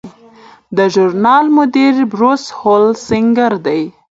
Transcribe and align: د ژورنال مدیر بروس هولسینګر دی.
د 0.77 0.79
ژورنال 0.93 1.45
مدیر 1.57 1.95
بروس 2.11 2.43
هولسینګر 2.59 3.53
دی. 3.65 3.81